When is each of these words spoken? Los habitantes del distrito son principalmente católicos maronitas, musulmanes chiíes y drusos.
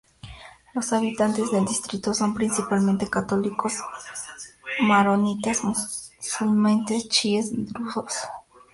Los 0.73 0.93
habitantes 0.93 1.51
del 1.51 1.63
distrito 1.63 2.15
son 2.15 2.33
principalmente 2.33 3.07
católicos 3.07 3.75
maronitas, 4.81 5.59
musulmanes 5.63 7.07
chiíes 7.07 7.51
y 7.51 7.65
drusos. 7.65 8.11